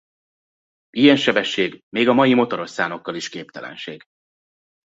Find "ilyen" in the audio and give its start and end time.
0.89-1.15